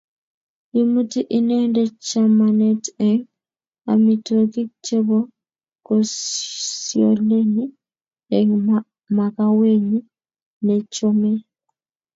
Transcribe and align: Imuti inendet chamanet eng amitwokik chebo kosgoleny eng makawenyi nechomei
Imuti 0.81 1.19
inendet 1.37 1.93
chamanet 2.07 2.83
eng 3.09 3.23
amitwokik 3.91 4.69
chebo 4.85 5.17
kosgoleny 5.85 7.59
eng 8.37 8.51
makawenyi 9.15 9.99
nechomei 10.65 11.39